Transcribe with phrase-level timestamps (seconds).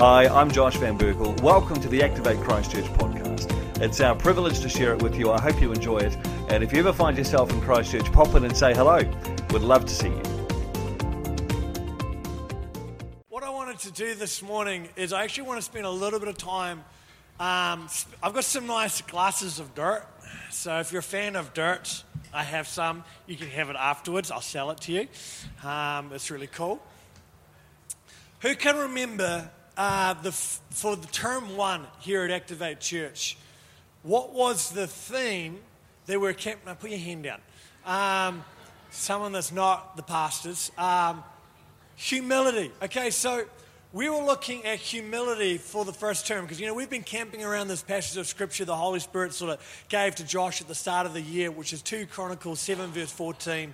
[0.00, 1.38] Hi, I'm Josh Van Berkel.
[1.42, 3.52] Welcome to the Activate Christchurch podcast.
[3.82, 5.30] It's our privilege to share it with you.
[5.30, 6.16] I hope you enjoy it.
[6.48, 9.02] And if you ever find yourself in Christchurch, pop in and say hello.
[9.50, 10.22] We'd love to see you.
[13.28, 16.18] What I wanted to do this morning is I actually want to spend a little
[16.18, 16.78] bit of time.
[17.38, 17.86] Um,
[18.22, 20.06] I've got some nice glasses of dirt.
[20.48, 23.04] So if you're a fan of dirt, I have some.
[23.26, 24.30] You can have it afterwards.
[24.30, 25.08] I'll sell it to you.
[25.62, 26.80] Um, it's really cool.
[28.40, 33.38] Who can remember uh, the, for the term one here at Activate Church?
[34.02, 35.58] What was the theme
[36.04, 36.66] that we're kept?
[36.66, 37.40] Now put your hand down.
[37.86, 38.44] Um,
[38.90, 40.70] someone that's not the pastors.
[40.76, 41.24] Um,
[41.96, 42.70] humility.
[42.82, 43.46] Okay, so
[43.94, 47.42] we were looking at humility for the first term because, you know, we've been camping
[47.42, 50.74] around this passage of scripture the Holy Spirit sort of gave to Josh at the
[50.74, 53.72] start of the year, which is 2 Chronicles 7, verse 14.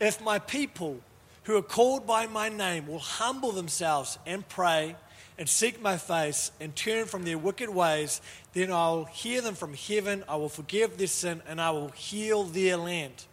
[0.00, 1.00] If my people
[1.44, 4.96] who are called by my name will humble themselves and pray
[5.38, 8.20] and seek my face and turn from their wicked ways,
[8.54, 12.44] then I'll hear them from heaven, I will forgive their sin, and I will heal
[12.44, 13.24] their land.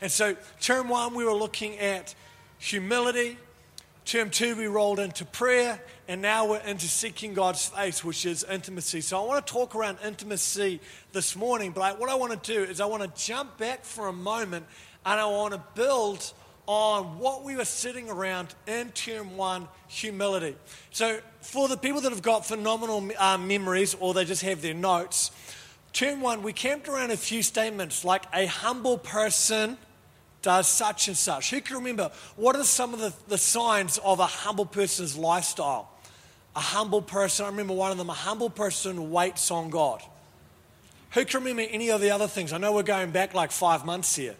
[0.00, 2.14] And so, term one, we were looking at
[2.58, 3.38] humility.
[4.04, 8.44] Term two, we rolled into prayer, and now we're into seeking God's face, which is
[8.44, 9.00] intimacy.
[9.00, 10.80] So, I want to talk around intimacy
[11.12, 14.08] this morning, but what I want to do is I want to jump back for
[14.08, 14.66] a moment
[15.06, 16.32] and I want to build
[16.66, 20.56] on what we were sitting around in term one humility.
[20.90, 24.74] So, for the people that have got phenomenal uh, memories or they just have their
[24.74, 25.30] notes,
[25.92, 29.78] term one, we camped around a few statements like a humble person
[30.42, 31.50] does such and such.
[31.50, 35.90] Who can remember what are some of the, the signs of a humble person's lifestyle?
[36.54, 40.02] A humble person, I remember one of them, a humble person waits on God.
[41.12, 42.52] Who can remember any of the other things?
[42.52, 44.36] I know we're going back like five months here.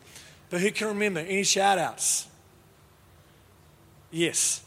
[0.50, 1.20] But who can remember?
[1.20, 2.28] Any shout outs?
[4.10, 4.62] Yes.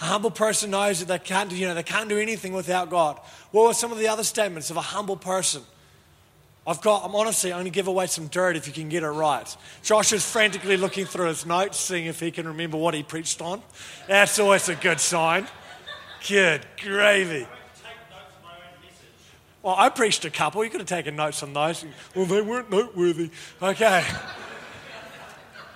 [0.00, 2.88] A humble person knows that they can't, do, you know, they can't do anything without
[2.88, 3.18] God.
[3.50, 5.62] What were some of the other statements of a humble person?
[6.66, 9.56] I've got, I'm honestly only give away some dirt if you can get it right.
[9.82, 13.40] Josh is frantically looking through his notes, seeing if he can remember what he preached
[13.40, 13.62] on.
[14.06, 15.48] That's always a good sign.
[16.28, 17.46] Good gravy.
[19.62, 20.62] Well, I preached a couple.
[20.64, 21.84] You could have taken notes on those.
[22.14, 23.30] Well, they weren't noteworthy.
[23.60, 24.04] Okay.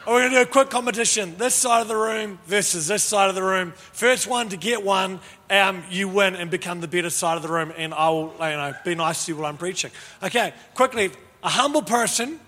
[0.07, 1.37] We're going to do a quick competition.
[1.39, 3.73] This side of the room versus this side of the room.
[3.77, 7.49] First one to get one, um, you win and become the better side of the
[7.49, 9.93] room, and I will you know, be nice to you while I'm preaching.
[10.21, 11.13] Okay, quickly.
[11.45, 12.41] A humble person.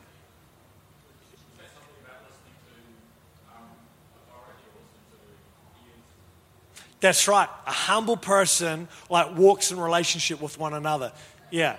[7.05, 7.51] That's right.
[7.67, 11.13] A humble person like walks in relationship with one another.
[11.51, 11.77] Yeah.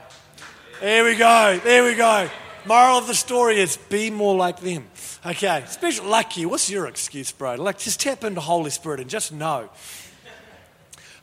[0.79, 1.59] There we go.
[1.63, 2.29] There we go.
[2.63, 4.85] Moral of the story is be more like them.
[5.25, 5.63] Okay.
[5.65, 6.45] Special lucky.
[6.45, 7.55] What's your excuse, bro?
[7.55, 9.71] Like just tap into Holy Spirit and just know.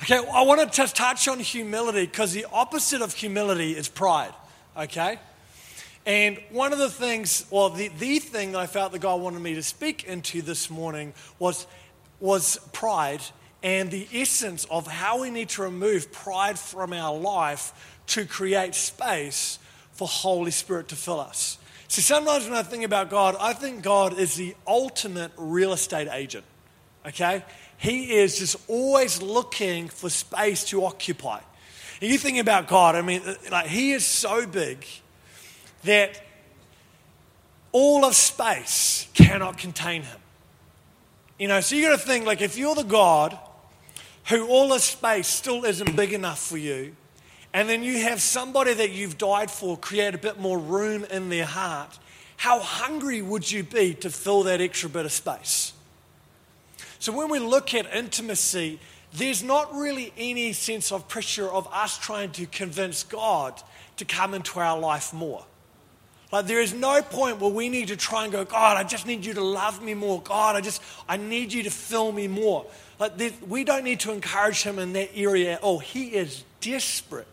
[0.03, 4.35] Okay, I want to touch on humility because the opposite of humility is pride.
[4.77, 5.21] Okay?
[6.07, 9.43] And one of the things, well, the, the thing that I felt that God wanted
[9.43, 11.69] me to speak into this morning was,
[12.19, 13.23] was pride
[13.63, 18.75] and the essence of how we need to remove pride from our life to create
[18.75, 19.59] space
[19.93, 21.59] for Holy Spirit to fill us.
[21.89, 26.09] See, sometimes when I think about God, I think God is the ultimate real estate
[26.11, 26.45] agent.
[27.07, 27.45] Okay?
[27.77, 31.41] He is just always looking for space to occupy.
[32.01, 34.85] And you think about God, I mean, like, He is so big
[35.85, 36.21] that
[37.71, 40.19] all of space cannot contain Him.
[41.39, 43.39] You know, so you got to think, like, if you're the God
[44.29, 46.95] who all the space still isn't big enough for you,
[47.53, 51.29] and then you have somebody that you've died for create a bit more room in
[51.29, 51.99] their heart,
[52.37, 55.73] how hungry would you be to fill that extra bit of space?
[56.99, 58.79] So when we look at intimacy,
[59.13, 63.61] there's not really any sense of pressure of us trying to convince God
[63.97, 65.45] to come into our life more.
[66.33, 69.07] Like there is no point where we need to try and go, God, I just
[69.07, 70.23] need you to love me more.
[70.23, 72.65] God, I just I need you to fill me more.
[72.99, 73.13] Like
[73.47, 75.79] we don't need to encourage him in that area at all.
[75.79, 77.27] He is desperate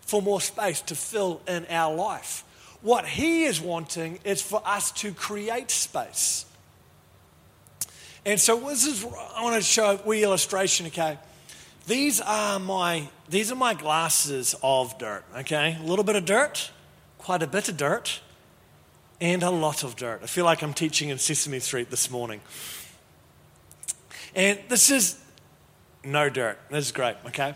[0.00, 2.44] for more space to fill in our life.
[2.82, 6.44] What he is wanting is for us to create space.
[8.26, 11.16] And so this is I want to show a wee illustration, okay?
[11.86, 15.78] These are my these are my glasses of dirt, okay?
[15.80, 16.72] A little bit of dirt,
[17.18, 18.20] quite a bit of dirt
[19.22, 20.18] and a lot of dirt.
[20.24, 22.40] I feel like I'm teaching in Sesame Street this morning.
[24.34, 25.16] And this is
[26.02, 26.58] no dirt.
[26.70, 27.54] This is great, okay?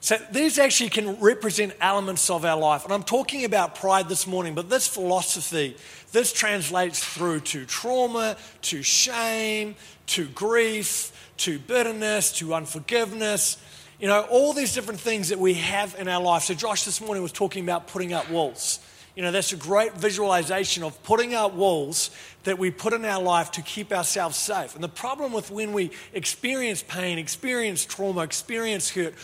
[0.00, 2.84] So these actually can represent elements of our life.
[2.84, 5.78] And I'm talking about pride this morning, but this philosophy,
[6.12, 9.76] this translates through to trauma, to shame,
[10.08, 13.56] to grief, to bitterness, to unforgiveness.
[13.98, 16.42] You know, all these different things that we have in our life.
[16.42, 18.80] So Josh this morning was talking about putting up walls.
[19.18, 22.12] You know, that's a great visualization of putting up walls
[22.44, 24.76] that we put in our life to keep ourselves safe.
[24.76, 29.14] And the problem with when we experience pain, experience trauma, experience hurt,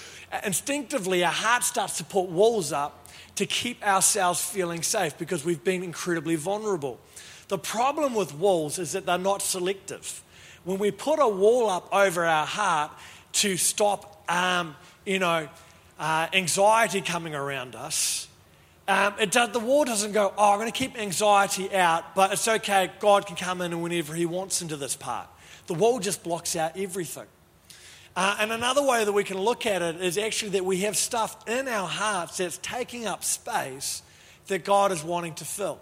[0.45, 3.07] instinctively our heart starts to put walls up
[3.37, 6.99] to keep ourselves feeling safe because we've been incredibly vulnerable.
[7.47, 10.25] The problem with walls is that they're not selective.
[10.65, 12.91] When we put a wall up over our heart
[13.35, 14.75] to stop, um,
[15.07, 15.49] you know,
[16.01, 18.27] uh, anxiety coming around us,
[18.87, 22.33] um, it does, the wall doesn't go, oh, I'm going to keep anxiety out, but
[22.33, 25.29] it's okay, God can come in whenever He wants into this part.
[25.67, 27.27] The wall just blocks out everything.
[28.17, 30.97] Uh, and another way that we can look at it is actually that we have
[30.97, 34.03] stuff in our hearts that's taking up space
[34.47, 35.81] that God is wanting to fill.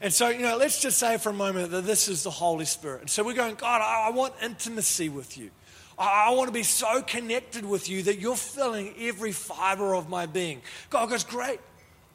[0.00, 2.64] And so, you know, let's just say for a moment that this is the Holy
[2.64, 3.02] Spirit.
[3.02, 5.50] And so we're going, God, I, I want intimacy with you.
[5.98, 10.08] I, I want to be so connected with you that you're filling every fiber of
[10.08, 10.62] my being.
[10.90, 11.60] God goes, Great.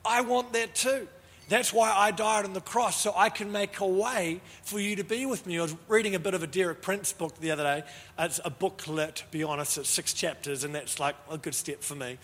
[0.06, 1.08] I want that too.
[1.50, 4.96] That's why I died on the cross, so I can make a way for you
[4.98, 5.58] to be with me.
[5.58, 7.84] I was reading a bit of a Derek Prince book the other day.
[8.20, 11.82] It's a booklet, to be honest, it's six chapters, and that's like a good step
[11.82, 12.20] for me.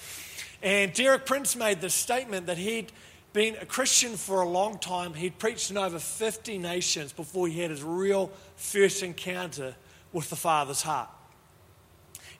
[0.61, 2.91] And Derek Prince made this statement that he'd
[3.33, 5.15] been a Christian for a long time.
[5.15, 9.75] He'd preached in over 50 nations before he had his real first encounter
[10.13, 11.09] with the Father's heart.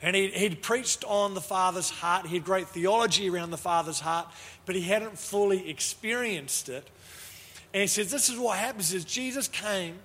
[0.01, 2.27] And he, he'd preached on the Father's heart.
[2.27, 4.27] He had great theology around the Father's heart,
[4.65, 6.89] but he hadn't fully experienced it.
[7.73, 9.97] And he says, This is what happens is Jesus came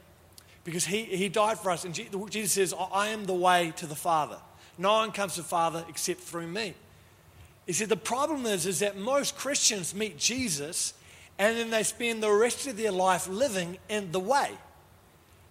[0.64, 1.84] because he, he died for us.
[1.84, 4.38] And Jesus says, I am the way to the Father.
[4.78, 6.74] No one comes to the Father except through me.
[7.66, 10.94] He said, The problem is, is that most Christians meet Jesus
[11.38, 14.50] and then they spend the rest of their life living in the way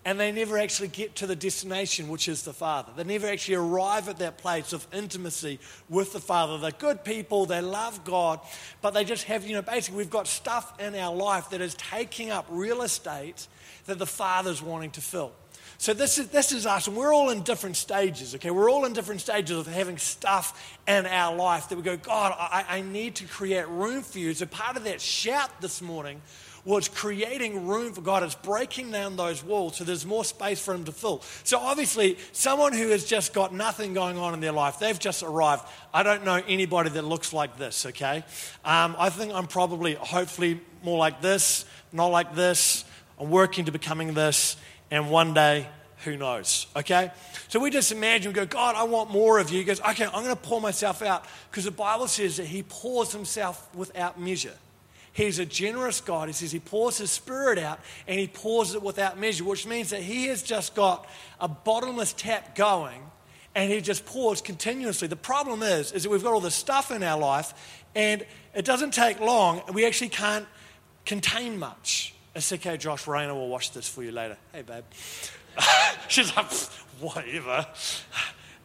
[0.06, 2.92] and they never actually get to the destination, which is the Father.
[2.96, 5.60] They never actually arrive at that place of intimacy
[5.90, 6.58] with the Father.
[6.58, 8.40] They're good people, they love God,
[8.82, 11.76] but they just have, you know, basically, we've got stuff in our life that is
[11.76, 13.48] taking up real estate
[13.86, 15.34] that the Father's wanting to fill.
[15.78, 18.52] So this is, this is us, and we're all in different stages, okay?
[18.52, 22.36] We're all in different stages of having stuff in our life that we go, God,
[22.38, 24.34] I, I need to create room for you.
[24.34, 26.22] So part of that shout this morning
[26.66, 28.24] was creating room for God.
[28.24, 31.22] It's breaking down those walls so there's more space for Him to fill.
[31.44, 35.24] So, obviously, someone who has just got nothing going on in their life, they've just
[35.24, 35.68] arrived.
[35.94, 38.24] I don't know anybody that looks like this, okay?
[38.66, 42.86] Um, I think I'm probably, hopefully, more like this, not like this.
[43.20, 44.56] I'm working to becoming this,
[44.92, 45.68] and one day,
[46.06, 46.68] who knows?
[46.76, 47.12] Okay?
[47.50, 49.60] So we just imagine, we go, God, I want more of you.
[49.60, 52.64] He goes, okay, I'm going to pour myself out because the Bible says that He
[52.64, 54.54] pours Himself without measure.
[55.20, 56.30] He's a generous God.
[56.30, 59.90] He says he pours his spirit out and he pours it without measure, which means
[59.90, 61.10] that he has just got
[61.42, 63.02] a bottomless tap going
[63.54, 65.10] and he just pours continuously.
[65.10, 67.54] The problem is, is that we've got all this stuff in our life
[67.96, 68.26] and
[68.56, 70.46] it doesn't take long and we actually can't
[71.06, 72.16] contain much.
[72.34, 74.38] It's okay, Josh Rayner will wash this for you later.
[74.54, 74.86] Hey, babe.
[76.08, 76.50] She's like,
[77.02, 77.68] whatever.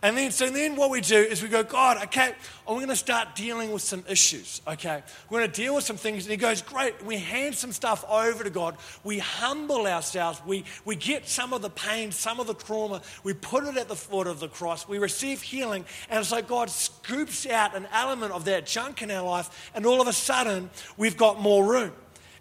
[0.04, 2.34] And then, so then what we do is we go, God, okay,
[2.68, 5.02] I'm going to start dealing with some issues, okay?
[5.30, 6.24] We're going to deal with some things.
[6.24, 7.02] And he goes, great.
[7.02, 8.76] We hand some stuff over to God.
[9.02, 10.42] We humble ourselves.
[10.44, 13.00] We, we get some of the pain, some of the trauma.
[13.22, 14.86] We put it at the foot of the cross.
[14.86, 15.86] We receive healing.
[16.10, 19.72] And it's like God scoops out an element of that junk in our life.
[19.74, 20.68] And all of a sudden,
[20.98, 21.92] we've got more room.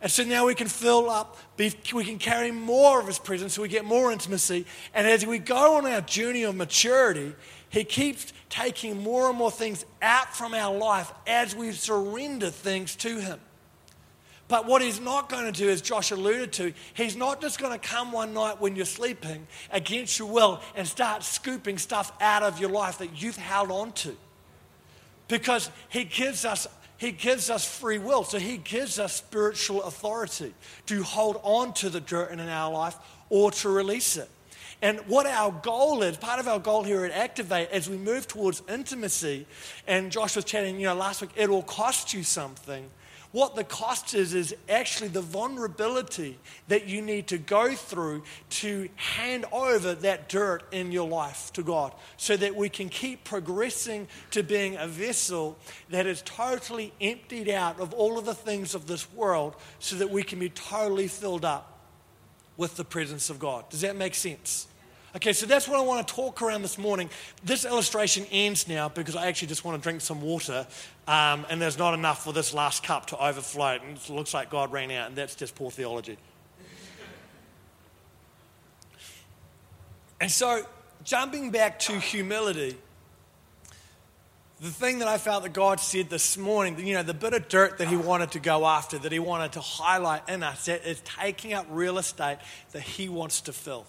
[0.04, 3.62] And so now we can fill up, we can carry more of His presence, so
[3.62, 4.66] we get more intimacy.
[4.94, 7.34] And as we go on our journey of maturity,
[7.70, 12.98] He keeps taking more and more things out from our life as we surrender things
[12.98, 13.40] to Him.
[14.50, 17.72] But what He's not going to do, as Josh alluded to, He's not just going
[17.72, 22.44] to come one night when you're sleeping against your will and start scooping stuff out
[22.44, 24.18] of your life that you've held on to.
[25.30, 26.68] Because He gives us
[26.98, 28.24] he gives us free will.
[28.24, 30.54] So He gives us spiritual authority
[30.86, 32.96] to hold on to the dirt in our life
[33.30, 34.30] or to release it.
[34.82, 38.28] And what our goal is, part of our goal here at Activate, as we move
[38.28, 39.48] towards intimacy,
[39.88, 42.90] and Josh was chatting, you know, last week, it will cost you something.
[43.34, 46.38] What the cost is, is actually the vulnerability
[46.68, 48.22] that you need to go through
[48.62, 53.24] to hand over that dirt in your life to God so that we can keep
[53.24, 55.58] progressing to being a vessel
[55.90, 60.12] that is totally emptied out of all of the things of this world so that
[60.12, 61.80] we can be totally filled up
[62.56, 63.68] with the presence of God.
[63.72, 64.68] Does that make sense?
[65.16, 67.08] Okay, so that's what I want to talk around this morning.
[67.44, 70.66] This illustration ends now because I actually just want to drink some water,
[71.08, 73.78] um, and there's not enough for this last cup to overflow.
[73.78, 76.18] And it looks like God ran out, and that's just poor theology.
[80.20, 80.66] and so,
[81.04, 82.76] jumping back to humility,
[84.62, 87.48] the thing that I felt that God said this morning, you know, the bit of
[87.50, 90.88] dirt that He wanted to go after, that He wanted to highlight in us, that
[90.88, 92.40] is taking up real estate
[92.72, 93.86] that He wants to fill.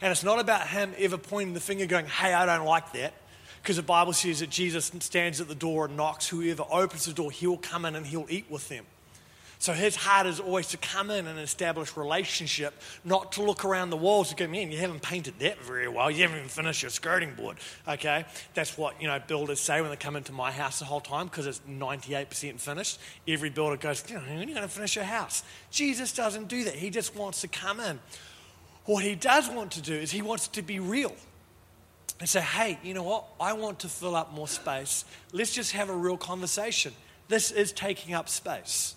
[0.00, 3.14] And it's not about him ever pointing the finger going, hey, I don't like that.
[3.62, 6.28] Because the Bible says that Jesus stands at the door and knocks.
[6.28, 8.84] Whoever opens the door, he will come in and he'll eat with them.
[9.58, 12.74] So his heart is always to come in and establish relationship,
[13.04, 16.10] not to look around the walls and go, man, you haven't painted that very well.
[16.10, 17.56] You haven't even finished your skirting board.
[17.88, 18.26] Okay?
[18.54, 21.26] That's what, you know, builders say when they come into my house the whole time
[21.26, 23.00] because it's 98% finished.
[23.26, 25.42] Every builder goes, you know, when are you going to finish your house?
[25.70, 26.74] Jesus doesn't do that.
[26.74, 27.98] He just wants to come in.
[28.86, 31.14] What he does want to do is he wants to be real
[32.18, 33.24] and say, hey, you know what?
[33.38, 35.04] I want to fill up more space.
[35.32, 36.92] Let's just have a real conversation.
[37.28, 38.94] This is taking up space.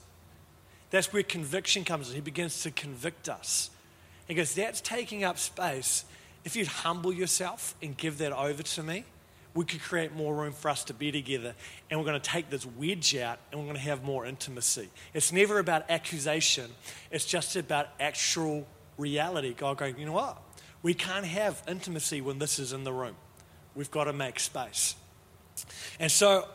[0.92, 2.16] That's where conviction comes in.
[2.16, 3.70] He begins to convict us.
[4.28, 6.06] He goes, That's taking up space.
[6.46, 9.04] If you'd humble yourself and give that over to me,
[9.54, 11.54] we could create more room for us to be together.
[11.90, 14.90] And we're going to take this wedge out and we're going to have more intimacy.
[15.14, 16.72] It's never about accusation,
[17.12, 18.66] it's just about actual
[19.00, 19.54] reality.
[19.54, 20.38] God going, you know what?
[20.84, 23.16] We can't have intimacy when this is in the room.
[23.76, 24.96] We've got to make space.
[26.00, 26.48] And so,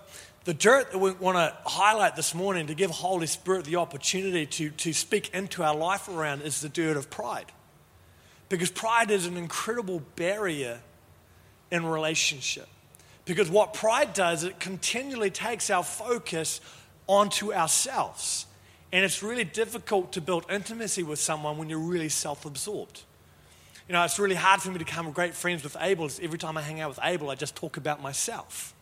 [0.44, 4.44] the dirt that we want to highlight this morning to give Holy Spirit the opportunity
[4.44, 7.50] to, to speak into our life around is the dirt of pride.
[8.50, 10.80] Because pride is an incredible barrier
[11.70, 12.68] in relationship.
[13.24, 16.60] Because what pride does, it continually takes our focus
[17.06, 18.46] onto ourselves.
[18.94, 23.02] And it's really difficult to build intimacy with someone when you're really self absorbed.
[23.88, 26.08] You know, it's really hard for me to become great friends with Abel.
[26.22, 28.72] Every time I hang out with Abel, I just talk about myself.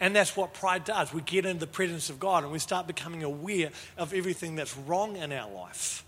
[0.00, 1.12] And that's what pride does.
[1.12, 3.68] We get into the presence of God and we start becoming aware
[3.98, 6.02] of everything that's wrong in our life.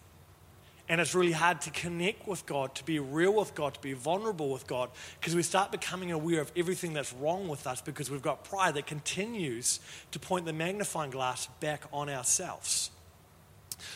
[0.89, 3.93] And it's really hard to connect with God, to be real with God, to be
[3.93, 4.89] vulnerable with God,
[5.21, 8.73] because we start becoming aware of everything that's wrong with us because we've got pride
[8.75, 9.81] that continues
[10.13, 12.91] to point the magnifying glass back on ourselves.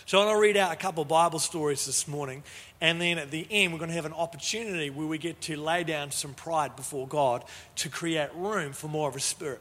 [0.06, 2.42] So I'm going to read out a couple Bible stories this morning,
[2.80, 5.56] and then at the end, we're going to have an opportunity where we get to
[5.56, 7.44] lay down some pride before God
[7.76, 9.60] to create room for more of a Spirit.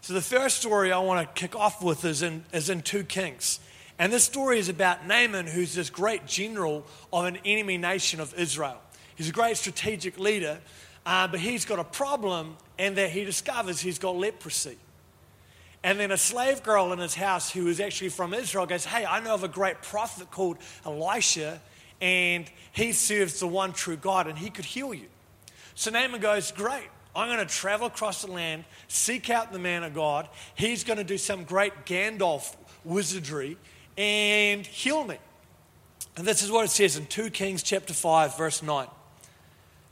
[0.00, 3.04] So the first story I want to kick off with is in, is in 2
[3.04, 3.60] Kings.
[3.98, 8.34] And this story is about Naaman, who's this great general of an enemy nation of
[8.38, 8.80] Israel.
[9.16, 10.60] He's a great strategic leader,
[11.06, 14.76] uh, but he's got a problem, and that he discovers he's got leprosy.
[15.86, 19.06] And then a slave girl in his house who is actually from Israel goes, Hey,
[19.06, 21.62] I know of a great prophet called Elisha,
[22.00, 25.06] and he serves the one true God, and he could heal you.
[25.76, 26.88] So Naaman goes, Great.
[27.14, 30.28] I'm going to travel across the land, seek out the man of God.
[30.56, 33.56] He's going to do some great Gandalf wizardry
[33.96, 35.18] and heal me.
[36.16, 38.88] And this is what it says in 2 Kings chapter 5, verse 9.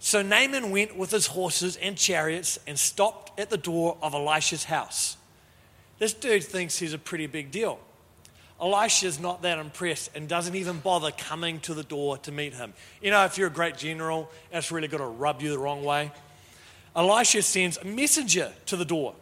[0.01, 4.65] So Naaman went with his horses and chariots and stopped at the door of Elisha's
[4.65, 5.19] house.
[6.05, 7.81] This dude thinks he's a pretty big deal.
[8.61, 12.75] Elisha's not that impressed and doesn't even bother coming to the door to meet him.
[13.01, 15.83] You know, if you're a great general, that's really going to rub you the wrong
[15.83, 16.13] way.
[16.95, 19.15] Elisha sends a messenger to the door,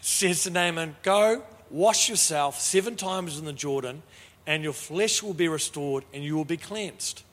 [0.00, 4.04] says to Naaman, Go, wash yourself seven times in the Jordan,
[4.46, 7.24] and your flesh will be restored and you will be cleansed.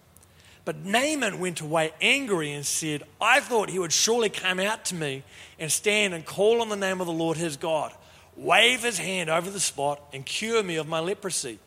[0.66, 4.96] But Naaman went away angry and said, I thought he would surely come out to
[4.96, 5.22] me
[5.60, 7.94] and stand and call on the name of the Lord his God
[8.40, 11.60] wave his hand over the spot and cure me of my leprosy.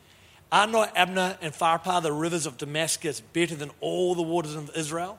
[0.50, 4.70] Are not Abana and Pharpar, the rivers of Damascus, better than all the waters of
[4.76, 5.18] Israel?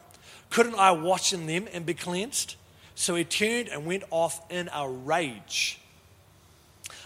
[0.49, 2.55] Couldn't I wash in them and be cleansed?
[2.95, 5.79] So he turned and went off in a rage.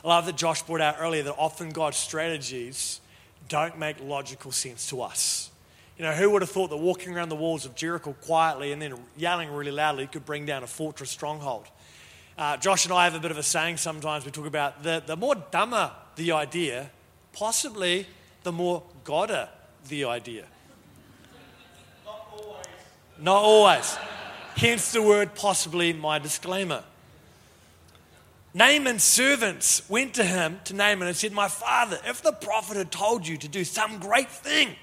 [0.04, 3.00] I love that Josh brought out earlier that often God's strategies
[3.48, 5.50] don't make logical sense to us.
[5.98, 8.82] You know, who would have thought that walking around the walls of Jericho quietly and
[8.82, 11.68] then yelling really loudly could bring down a fortress stronghold?
[12.38, 14.24] Uh, Josh and I have a bit of a saying sometimes.
[14.24, 16.92] We talk about the, the more dumber the idea,
[17.34, 18.06] possibly
[18.44, 19.50] the more godder
[19.88, 20.46] the idea.
[22.06, 22.66] Not always.
[23.20, 23.98] Not always.
[24.56, 26.84] Hence the word possibly my disclaimer.
[28.54, 32.92] Naaman's servants went to him, to Naaman, and said, My father, if the prophet had
[32.92, 34.76] told you to do some great thing,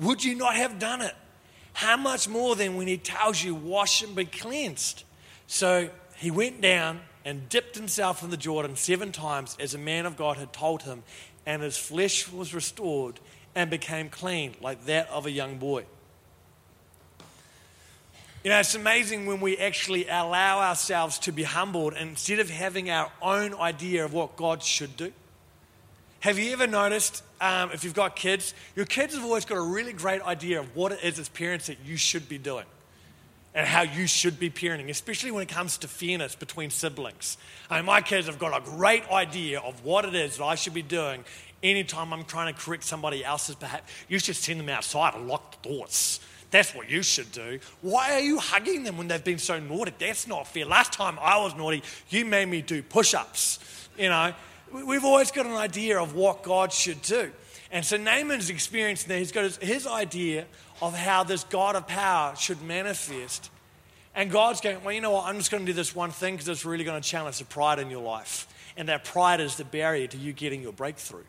[0.00, 1.14] would you not have done it?
[1.72, 5.04] How much more then when he tells you, Wash and be cleansed?
[5.46, 5.90] So
[6.20, 10.18] he went down and dipped himself in the Jordan seven times as a man of
[10.18, 11.02] God had told him,
[11.46, 13.18] and his flesh was restored
[13.54, 15.86] and became clean like that of a young boy.
[18.44, 22.90] You know, it's amazing when we actually allow ourselves to be humbled instead of having
[22.90, 25.14] our own idea of what God should do.
[26.20, 29.62] Have you ever noticed, um, if you've got kids, your kids have always got a
[29.62, 32.66] really great idea of what it is as parents that you should be doing
[33.54, 37.36] and how you should be parenting, especially when it comes to fairness between siblings.
[37.68, 40.54] I mean, my kids have got a great idea of what it is that I
[40.54, 41.24] should be doing
[41.62, 43.84] anytime I'm trying to correct somebody else's behavior.
[44.08, 46.20] You should send them outside and lock the doors.
[46.50, 47.60] That's what you should do.
[47.80, 49.92] Why are you hugging them when they've been so naughty?
[49.98, 50.64] That's not fair.
[50.64, 53.58] Last time I was naughty, you made me do push ups.
[53.96, 54.32] You know,
[54.72, 57.30] we've always got an idea of what God should do.
[57.72, 59.18] And so Naaman's experiencing that.
[59.18, 60.46] He's got his, his idea
[60.82, 63.50] of how this God of power should manifest.
[64.14, 65.26] And God's going, well, you know what?
[65.26, 67.44] I'm just going to do this one thing because it's really going to challenge the
[67.44, 68.46] pride in your life.
[68.76, 71.24] And that pride is the barrier to you getting your breakthrough.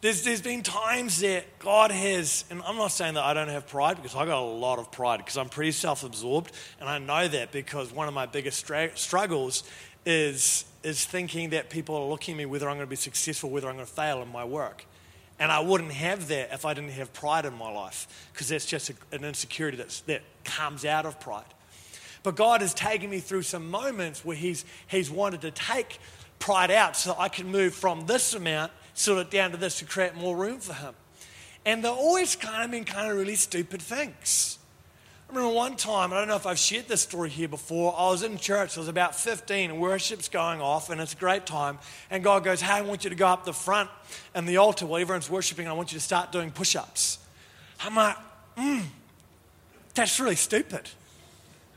[0.00, 3.66] There's, there's been times that God has, and I'm not saying that I don't have
[3.66, 6.52] pride because I got a lot of pride because I'm pretty self absorbed.
[6.78, 9.64] And I know that because one of my biggest stra- struggles
[10.06, 13.50] is, is thinking that people are looking at me whether I'm going to be successful,
[13.50, 14.84] whether I'm going to fail in my work.
[15.40, 18.66] And I wouldn't have that if I didn't have pride in my life, because that's
[18.66, 21.44] just a, an insecurity that's, that comes out of pride.
[22.22, 25.98] But God has taken me through some moments where He's, he's wanted to take
[26.38, 29.84] pride out so I can move from this amount sort it down to this to
[29.84, 30.94] create more room for Him.
[31.64, 34.57] And they're always kind of been kind of really stupid things.
[35.28, 37.94] I remember one time, I don't know if I've shared this story here before.
[37.98, 41.16] I was in church, I was about 15, and worship's going off, and it's a
[41.16, 41.78] great time.
[42.10, 43.90] And God goes, Hey, I want you to go up the front
[44.34, 47.18] and the altar while everyone's worshiping, I want you to start doing push ups.
[47.80, 48.16] I'm like,
[48.56, 48.80] hmm,
[49.94, 50.88] that's really stupid.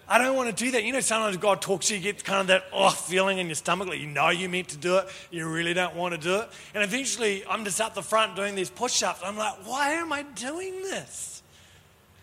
[0.07, 0.85] I don't want to do that.
[0.85, 3.47] You know, sometimes God talks to you, you get kind of that oh feeling in
[3.47, 6.19] your stomach, like you know you meant to do it, you really don't want to
[6.19, 6.49] do it.
[6.73, 9.21] And eventually, I'm just up the front doing these push ups.
[9.23, 11.40] I'm like, why am I doing this?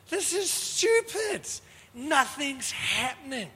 [0.09, 1.43] This is stupid.
[1.95, 3.49] Nothing's happening.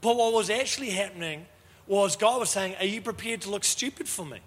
[0.00, 1.46] But what was actually happening
[1.86, 4.40] was God was saying, Are you prepared to look stupid for me?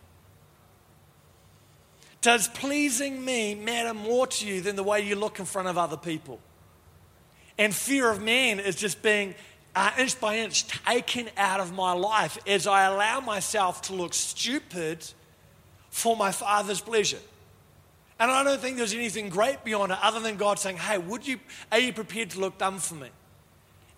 [2.22, 5.78] Does pleasing me matter more to you than the way you look in front of
[5.78, 6.40] other people?
[7.58, 9.36] And fear of man is just being
[9.76, 14.14] uh, inch by inch taken out of my life as I allow myself to look
[14.14, 15.06] stupid
[15.90, 17.20] for my Father's pleasure.
[18.24, 21.28] And I don't think there's anything great beyond it other than God saying, Hey, would
[21.28, 21.42] you,
[21.74, 23.10] are you prepared to look dumb for me?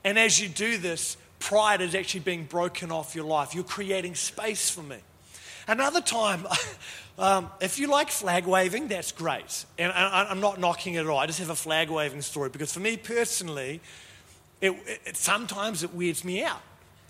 [0.03, 3.53] And as you do this, pride is actually being broken off your life.
[3.53, 4.97] You're creating space for me.
[5.67, 6.47] Another time,
[7.19, 9.63] um, if you like flag waving, that's great.
[9.77, 11.19] And I, am not knocking it at all.
[11.19, 13.79] I just have a flag waving story because for me personally,
[14.59, 14.71] it,
[15.05, 16.63] it, sometimes it weirds me out.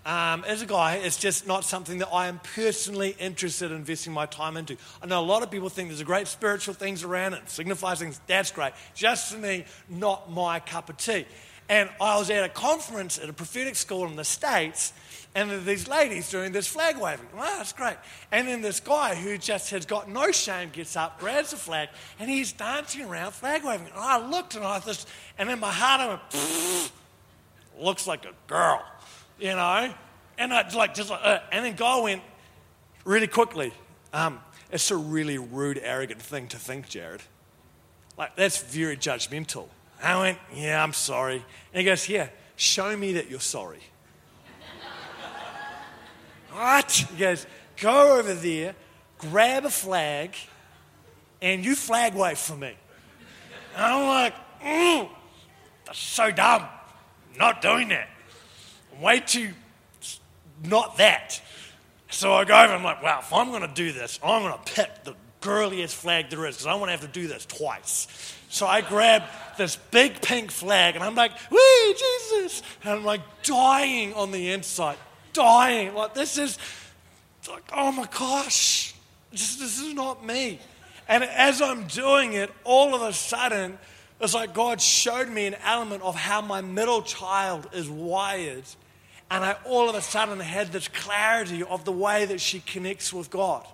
[0.06, 4.12] Um, as a guy, it's just not something that I am personally interested in investing
[4.12, 4.76] my time into.
[5.02, 7.98] I know a lot of people think there's a great spiritual things around it, signifies
[7.98, 8.72] things, that's great.
[8.94, 11.26] Just for me, not my cup of tea.
[11.68, 14.92] And I was at a conference at a prophetic school in the States,
[15.34, 17.26] and there these ladies doing this flag waving.
[17.34, 17.96] Wow, that's great.
[18.30, 21.88] And then this guy who just has got no shame gets up, grabs the flag,
[22.20, 23.88] and he's dancing around flag waving.
[23.88, 25.04] And I looked and I thought,
[25.36, 26.92] and in my heart I went,
[27.80, 28.84] looks like a girl
[29.38, 29.92] you know?
[30.38, 32.22] And I like, just like, uh, and then God went
[33.04, 33.72] really quickly.
[34.12, 37.22] Um, it's a really rude, arrogant thing to think, Jared.
[38.18, 39.68] Like, that's very judgmental.
[40.02, 41.44] I went, yeah, I'm sorry.
[41.72, 43.80] And he goes, yeah, show me that you're sorry.
[46.52, 46.90] what?
[46.92, 47.46] He goes,
[47.80, 48.74] go over there,
[49.18, 50.34] grab a flag,
[51.40, 52.74] and you flag wave for me.
[53.74, 55.08] And I'm like, mm,
[55.86, 56.66] that's so dumb.
[57.38, 58.08] Not doing that
[59.00, 59.50] way too
[60.64, 61.40] not that.
[62.10, 64.42] So I go over and I'm like, wow, if I'm going to do this, I'm
[64.42, 67.26] going to pick the girliest flag there is because I want to have to do
[67.26, 68.34] this twice.
[68.48, 69.24] So I grab
[69.58, 72.62] this big pink flag and I'm like, wee, Jesus.
[72.82, 74.96] And I'm like dying on the inside,
[75.32, 75.94] dying.
[75.94, 76.58] Like, this is,
[77.50, 78.94] like, oh my gosh,
[79.30, 80.58] this, this is not me.
[81.08, 83.78] And as I'm doing it, all of a sudden,
[84.20, 88.64] it's like God showed me an element of how my middle child is wired
[89.30, 93.12] and I all of a sudden had this clarity of the way that she connects
[93.12, 93.66] with God.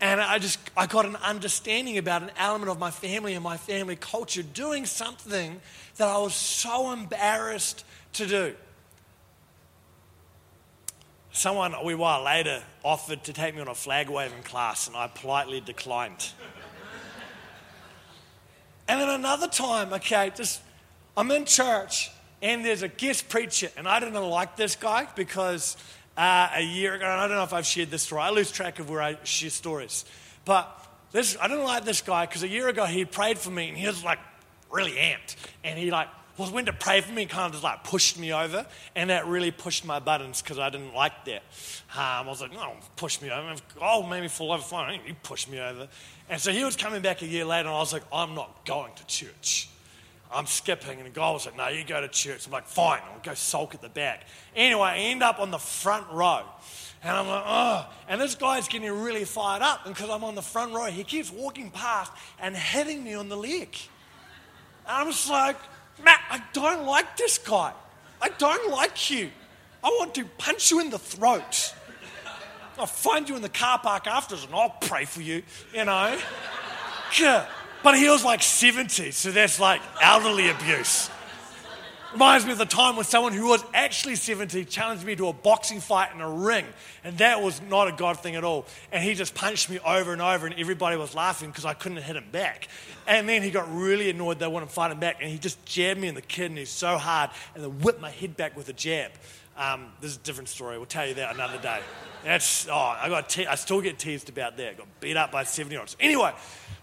[0.00, 3.56] And I just, I got an understanding about an element of my family and my
[3.56, 5.60] family culture doing something
[5.96, 8.54] that I was so embarrassed to do.
[11.32, 14.96] Someone a wee while later offered to take me on a flag waving class, and
[14.96, 16.32] I politely declined.
[18.86, 20.60] and then another time, okay, just
[21.16, 22.10] I'm in church
[22.42, 25.76] and there's a guest preacher, and I didn't like this guy because
[26.16, 28.50] uh, a year ago, and I don't know if I've shared this story, I lose
[28.50, 30.04] track of where I share stories,
[30.44, 30.74] but
[31.12, 33.76] this, I didn't like this guy because a year ago he prayed for me and
[33.78, 34.18] he was like
[34.70, 37.82] really amped, and he like was went to pray for me kind of just like
[37.82, 41.42] pushed me over, and that really pushed my buttons because I didn't like that.
[41.94, 43.54] Um, I was like, no, push me over.
[43.82, 44.62] Oh, made me fall over.
[44.62, 45.88] Fine, you push me over.
[46.30, 48.64] And so he was coming back a year later, and I was like, I'm not
[48.64, 49.68] going to church.
[50.32, 50.98] I'm skipping.
[50.98, 52.46] And the guy was like, No, you go to church.
[52.46, 54.26] I'm like, Fine, I'll go sulk at the back.
[54.54, 56.42] Anyway, I end up on the front row.
[57.02, 57.86] And I'm like, oh.
[58.08, 59.86] And this guy's getting really fired up.
[59.86, 63.28] And because I'm on the front row, he keeps walking past and hitting me on
[63.28, 63.68] the leg.
[64.86, 65.56] And I'm just like,
[66.02, 67.72] Matt, I don't like this guy.
[68.20, 69.30] I don't like you.
[69.82, 71.74] I want to punch you in the throat.
[72.78, 75.42] I'll find you in the car park afterwards and I'll pray for you,
[75.74, 76.18] you know.
[77.82, 81.10] But he was like 70, so that's like elderly abuse.
[82.12, 85.32] Reminds me of the time when someone who was actually 70 challenged me to a
[85.32, 86.64] boxing fight in a ring.
[87.04, 88.64] And that was not a God thing at all.
[88.90, 91.98] And he just punched me over and over, and everybody was laughing because I couldn't
[91.98, 92.68] hit him back.
[93.06, 96.00] And then he got really annoyed they wouldn't fight him back, and he just jabbed
[96.00, 99.10] me in the kidney so hard and then whipped my head back with a jab.
[99.58, 100.76] Um, this is a different story.
[100.76, 101.80] We'll tell you that another day.
[102.24, 104.70] That's, oh, I, got te- I still get teased about that.
[104.70, 105.96] I Got beat up by 70 year olds.
[105.98, 106.32] Anyway,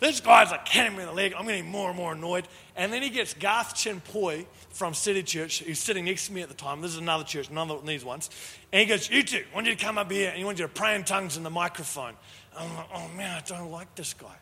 [0.01, 1.33] this guy's like hitting me in the leg.
[1.37, 2.49] I'm getting more and more annoyed.
[2.75, 6.41] And then he gets Garth Chin Poi from City Church, who's sitting next to me
[6.41, 6.81] at the time.
[6.81, 8.29] This is another church, none of these ones.
[8.73, 10.59] And he goes, You two, I want you to come up here and he wants
[10.59, 12.13] you to pray in tongues in the microphone.
[12.57, 14.35] I'm like, Oh man, I don't like this guy.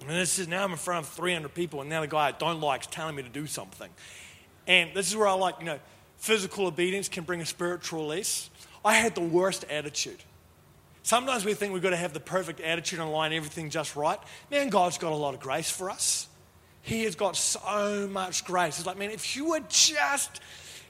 [0.00, 2.32] And this is now I'm in front of 300 people, and now the guy I
[2.32, 3.90] don't like is telling me to do something.
[4.66, 5.78] And this is where I like, you know,
[6.20, 8.50] physical obedience can bring a spiritual release.
[8.84, 10.22] I had the worst attitude.
[11.02, 14.18] Sometimes we think we've got to have the perfect attitude and line everything just right.
[14.50, 16.28] Man, God's got a lot of grace for us.
[16.82, 18.78] He has got so much grace.
[18.78, 20.40] It's like, man, if you would just,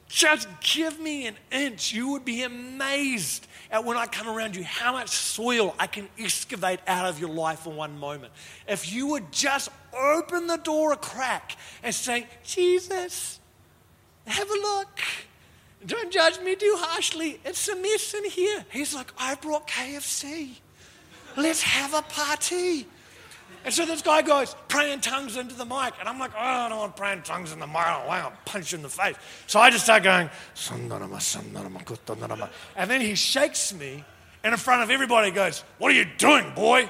[0.09, 4.64] just give me an inch, you would be amazed at when I come around you
[4.64, 8.33] how much soil I can excavate out of your life in one moment.
[8.69, 13.39] If you would just open the door a crack and say, Jesus,
[14.31, 15.01] have a look.
[15.87, 17.40] Don't judge me too harshly.
[17.45, 18.64] It's a mess in here.
[18.71, 20.51] He's like, I brought KFC.
[21.37, 22.87] Let's have a party.
[23.64, 25.95] And so this guy goes, praying tongues into the mic.
[26.01, 27.77] And I'm like, oh, I don't want praying tongues in the mic.
[27.77, 29.16] I want to punch in the face.
[29.47, 30.31] So I just start going,
[32.77, 34.05] and then he shakes me
[34.43, 36.88] and in front of everybody goes, What are you doing, boy?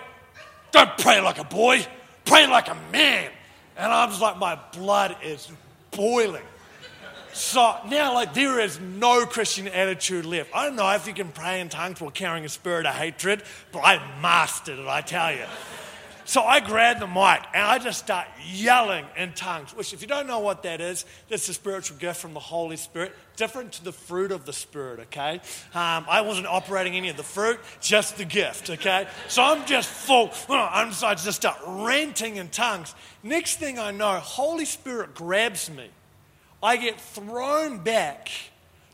[0.73, 1.85] Don't pray like a boy,
[2.25, 3.31] pray like a man.
[3.77, 5.51] And I'm just like, my blood is
[5.91, 6.45] boiling.
[7.33, 10.51] So now, like, there is no Christian attitude left.
[10.55, 13.43] I don't know if you can pray in tongues while carrying a spirit of hatred,
[13.73, 15.45] but I mastered it, I tell you.
[16.25, 20.07] So I grab the mic and I just start yelling in tongues, which, if you
[20.07, 23.85] don't know what that is, that's a spiritual gift from the Holy Spirit, different to
[23.85, 25.41] the fruit of the Spirit, okay?
[25.75, 29.09] Um, I wasn't operating any of the fruit, just the gift, okay?
[29.27, 30.31] So I'm just full.
[30.49, 32.95] I'm just, I just start ranting in tongues.
[33.25, 35.91] Next thing I know, Holy Spirit grabs me
[36.63, 38.31] I get thrown back,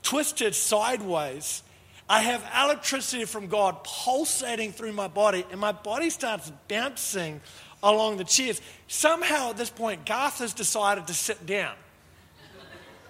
[0.02, 1.62] twisted sideways.
[2.09, 7.40] I have electricity from God pulsating through my body, and my body starts bouncing
[7.83, 8.61] along the chairs.
[8.87, 11.74] Somehow at this point, Garth has decided to sit down.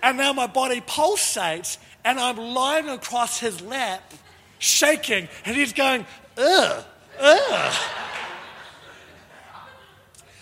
[0.03, 4.15] And now my body pulsates, and I'm lying across his lap,
[4.59, 6.07] shaking, and he's going,
[6.39, 6.85] ugh,
[7.21, 7.75] ugh.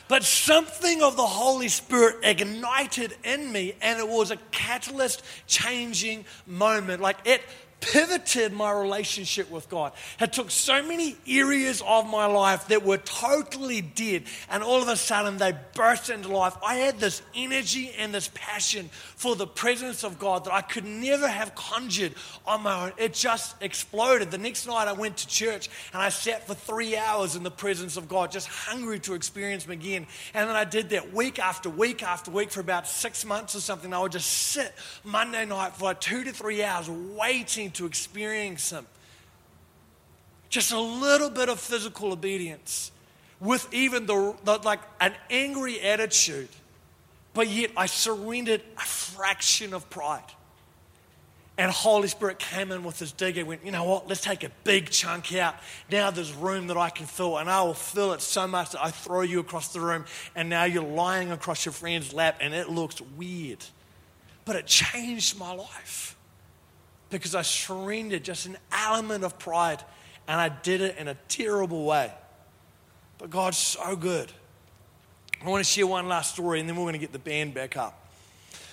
[0.07, 6.27] But something of the Holy Spirit ignited in me, and it was a catalyst changing
[6.47, 7.01] moment.
[7.01, 7.41] Like it
[7.81, 9.93] pivoted my relationship with God.
[10.21, 14.89] It took so many areas of my life that were totally dead, and all of
[14.89, 16.57] a sudden they burst into life.
[16.65, 20.85] I had this energy and this passion for the presence of God that I could
[20.85, 22.15] never have conjured
[22.47, 22.93] on my own.
[22.97, 24.31] It just exploded.
[24.31, 27.51] The next night I went to church and I sat for three hours in the
[27.51, 30.07] presence of God, just hungry to experience Him again.
[30.33, 33.61] And then I did that week after week after week for about six months or
[33.61, 33.93] something.
[33.93, 34.73] I would just sit
[35.05, 38.87] Monday night for like two to three hours waiting to experience Him.
[40.49, 42.93] Just a little bit of physical obedience
[43.41, 46.49] with even the, the like an angry attitude,
[47.35, 50.23] but yet I surrendered a fraction of pride.
[51.57, 54.43] And Holy Spirit came in with his digger and went, you know what, let's take
[54.43, 55.55] a big chunk out.
[55.91, 58.85] Now there's room that I can fill, and I will fill it so much that
[58.85, 62.55] I throw you across the room, and now you're lying across your friend's lap, and
[62.55, 63.65] it looks weird.
[64.45, 66.14] But it changed my life
[67.11, 69.83] because I surrendered just an element of pride
[70.27, 72.13] and I did it in a terrible way.
[73.19, 74.33] But God's so good.
[75.45, 77.55] I want to share one last story and then we're going to get the band
[77.55, 78.01] back up.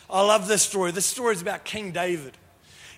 [0.10, 0.92] I love this story.
[0.92, 2.38] This story is about King David.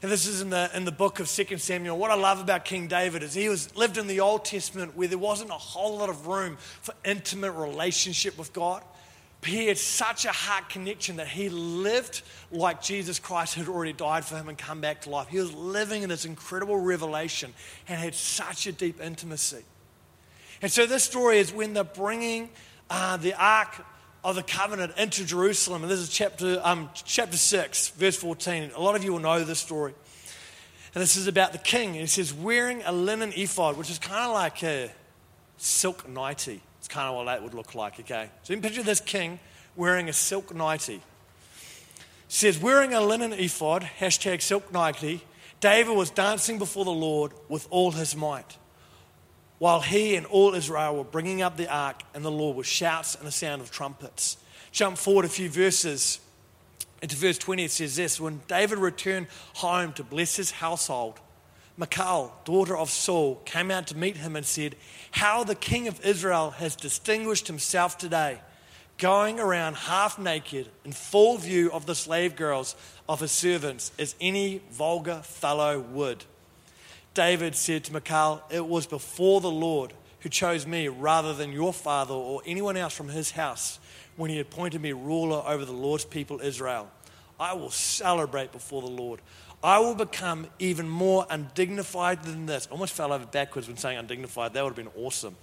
[0.01, 1.97] And this is in the, in the book of 2 Samuel.
[1.97, 5.07] What I love about King David is he was lived in the Old Testament where
[5.07, 8.83] there wasn't a whole lot of room for intimate relationship with God.
[9.45, 14.25] He had such a heart connection that he lived like Jesus Christ had already died
[14.25, 15.27] for him and come back to life.
[15.27, 17.53] He was living in this incredible revelation
[17.87, 19.63] and had such a deep intimacy.
[20.61, 22.49] And so this story is when they're bringing
[22.89, 23.85] uh, the Ark
[24.23, 25.81] of the Covenant into Jerusalem.
[25.81, 28.71] And this is chapter, um, chapter 6, verse 14.
[28.75, 29.93] A lot of you will know this story.
[30.95, 31.89] And this is about the king.
[31.95, 34.91] And it says, wearing a linen ephod, which is kind of like a
[35.57, 36.61] silk nightie.
[36.83, 38.29] It's kind of what that would look like, okay?
[38.43, 39.39] So you can picture this king
[39.77, 41.01] wearing a silk nightie.
[42.27, 45.23] Says, wearing a linen ephod, hashtag silk nightie,
[45.61, 48.57] David was dancing before the Lord with all his might
[49.59, 53.15] while he and all Israel were bringing up the ark and the Lord with shouts
[53.15, 54.35] and the sound of trumpets.
[54.73, 56.19] Jump forward a few verses
[57.01, 61.21] into verse 20, it says this When David returned home to bless his household,
[61.75, 64.75] Michal, daughter of Saul, came out to meet him and said,
[65.11, 68.39] How the king of Israel has distinguished himself today,
[68.99, 72.75] going around half naked in full view of the slave girls
[73.09, 76.23] of his servants, as any vulgar fellow would.
[77.15, 81.73] David said to Michal, It was before the Lord who chose me rather than your
[81.73, 83.79] father or anyone else from his house
[84.15, 86.89] when he appointed me ruler over the Lord's people Israel.
[87.39, 89.19] I will celebrate before the Lord.
[89.63, 92.67] I will become even more undignified than this.
[92.67, 94.53] I almost fell over backwards when saying undignified.
[94.53, 95.35] That would have been awesome.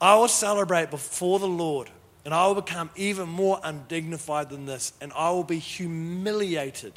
[0.00, 1.90] I will celebrate before the Lord,
[2.24, 6.94] and I will become even more undignified than this, and I will be humiliated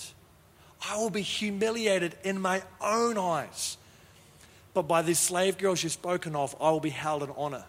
[0.87, 3.77] I will be humiliated in my own eyes.
[4.73, 7.65] But by these slave girls you've spoken of, I will be held in honor.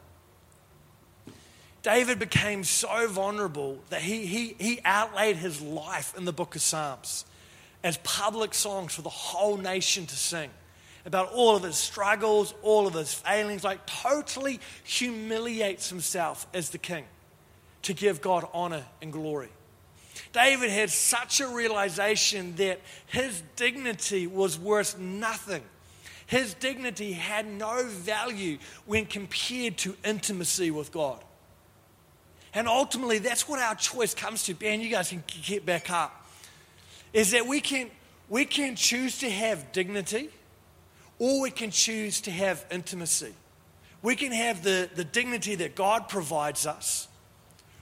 [1.83, 6.63] David became so vulnerable that he, he, he outlaid his life in the book of
[6.63, 7.25] Psalms
[7.85, 10.51] as public songs for the whole nation to sing
[11.05, 16.79] about all of his struggles, all of his failings, like totally humiliates himself as the
[16.79, 17.05] king
[17.83, 19.49] to give God honor and glory.
[20.33, 25.63] David had such a realization that his dignity was worth nothing.
[26.27, 31.23] His dignity had no value when compared to intimacy with God.
[32.55, 34.55] And ultimately, that's what our choice comes to.
[34.55, 36.22] Ben, you guys can get back up.
[37.13, 37.91] Is that we can,
[38.29, 40.31] we can choose to have dignity
[41.19, 43.35] or we can choose to have intimacy.
[44.03, 47.07] We can have the, the dignity that God provides us,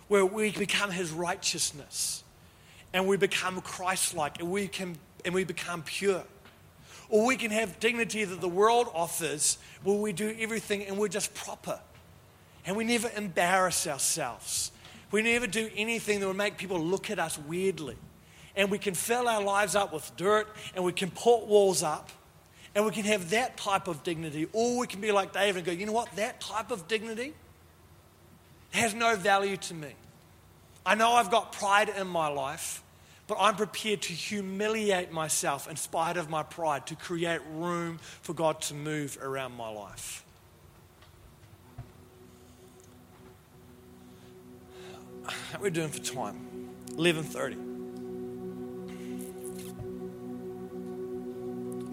[0.08, 2.22] where we become His righteousness
[2.92, 6.22] and we become Christ like and we, can, and we become pure.
[7.08, 11.08] Or we can have dignity that the world offers where we do everything and we're
[11.08, 11.80] just proper.
[12.66, 14.70] And we never embarrass ourselves.
[15.10, 17.96] We never do anything that will make people look at us weirdly.
[18.56, 22.10] And we can fill our lives up with dirt and we can put walls up
[22.74, 24.48] and we can have that type of dignity.
[24.52, 26.14] Or we can be like David and go, you know what?
[26.16, 27.34] That type of dignity
[28.72, 29.94] has no value to me.
[30.84, 32.82] I know I've got pride in my life,
[33.26, 38.32] but I'm prepared to humiliate myself in spite of my pride to create room for
[38.32, 40.24] God to move around my life.
[45.26, 46.70] How are we doing for time?
[46.96, 47.69] 11:30.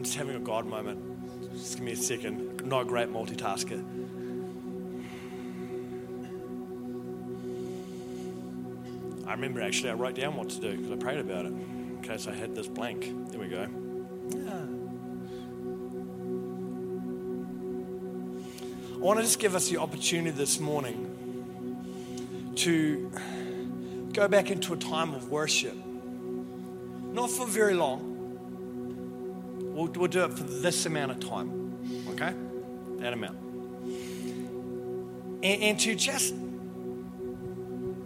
[0.07, 1.51] Just having a God moment.
[1.51, 2.65] Just give me a second.
[2.65, 3.83] Not a great multitasker.
[9.27, 11.99] I remember actually I wrote down what to do because I prayed about it in
[12.03, 13.11] case I had this blank.
[13.31, 13.67] There we go.
[14.29, 14.65] Yeah.
[18.93, 23.11] I want to just give us the opportunity this morning to
[24.13, 25.75] go back into a time of worship.
[27.11, 28.06] Not for very long.
[29.77, 31.77] We'll, we'll do it for this amount of time.
[32.09, 32.33] Okay?
[32.97, 33.37] That amount.
[35.43, 36.33] And, and to just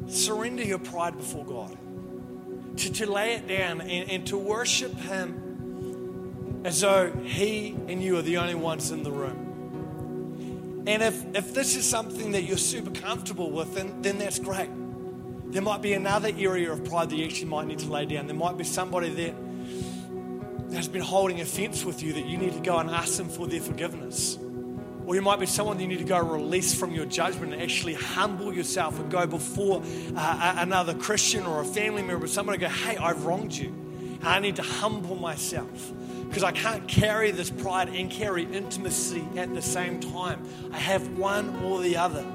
[0.07, 1.77] surrender your pride before God,
[2.75, 8.17] to, to lay it down and, and to worship Him as though He and you
[8.17, 10.83] are the only ones in the room.
[10.87, 14.69] And if, if this is something that you're super comfortable with, then, then that's great.
[15.53, 18.27] There might be another area of pride that you actually might need to lay down.
[18.27, 19.35] There might be somebody that
[20.73, 23.47] has been holding offense with you that you need to go and ask them for
[23.47, 24.37] their forgiveness.
[25.05, 27.95] Or you might be someone you need to go release from your judgment and actually
[27.95, 29.83] humble yourself and go before
[30.15, 33.75] uh, another Christian or a family member, somebody go, hey, I've wronged you.
[34.23, 35.91] I need to humble myself
[36.27, 40.47] because I can't carry this pride and carry intimacy at the same time.
[40.71, 42.25] I have one or the other.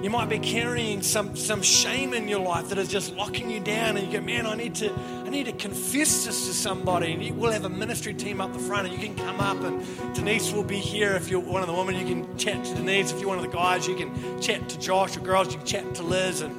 [0.00, 3.58] You might be carrying some, some shame in your life that is just locking you
[3.58, 4.92] down, and you go, Man, I need to,
[5.28, 7.12] I need to confess this to somebody.
[7.12, 9.84] And we'll have a ministry team up the front, and you can come up, and
[10.14, 11.12] Denise will be here.
[11.16, 13.12] If you're one of the women, you can chat to Denise.
[13.12, 15.66] If you're one of the guys, you can chat to Josh, or girls, you can
[15.66, 16.58] chat to Liz, and,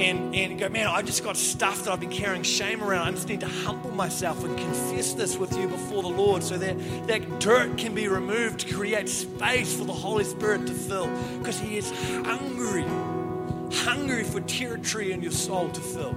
[0.00, 3.06] and, and go, Man, I've just got stuff that I've been carrying shame around.
[3.06, 6.56] I just need to humble myself and confess this with you before the Lord so
[6.56, 11.08] that that dirt can be removed to create space for the Holy Spirit to fill
[11.36, 11.90] because He is
[12.24, 12.86] hungry
[13.74, 16.14] hungry for territory in your soul to fill.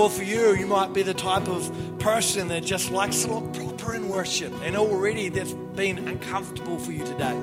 [0.00, 3.52] Or for you, you might be the type of person that just likes to look
[3.52, 7.38] proper in worship, and already that's been uncomfortable for you today.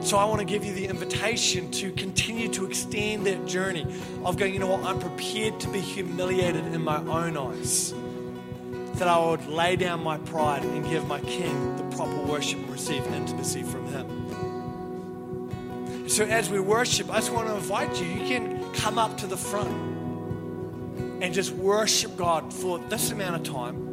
[0.00, 3.86] So I want to give you the invitation to continue to extend that journey
[4.24, 7.92] of going, you know what, I'm prepared to be humiliated in my own eyes.
[8.94, 12.70] That I would lay down my pride and give my King the proper worship and
[12.70, 14.08] receive intimacy from Him.
[16.08, 18.06] So as we worship, I just want to invite you.
[18.06, 19.97] You can come up to the front
[21.20, 23.88] and just worship God for this amount of time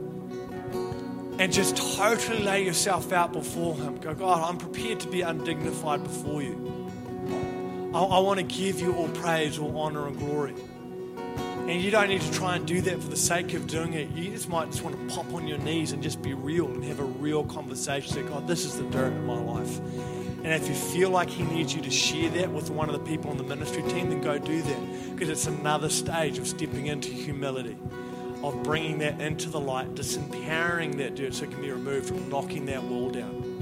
[1.39, 3.97] and just totally lay yourself out before Him.
[3.97, 6.91] Go, God, I'm prepared to be undignified before you.
[7.93, 10.53] I, I want to give you all praise, all honor, and glory.
[11.67, 14.09] And you don't need to try and do that for the sake of doing it.
[14.11, 16.83] You just might just want to pop on your knees and just be real and
[16.85, 18.13] have a real conversation.
[18.13, 19.79] Say, God, this is the dirt in my life.
[20.45, 23.03] And if you feel like He needs you to share that with one of the
[23.03, 25.11] people on the ministry team, then go do that.
[25.11, 27.75] Because it's another stage of stepping into humility,
[28.43, 32.29] of bringing that into the light, disempowering that dirt so it can be removed, from
[32.29, 33.54] knocking that wall down.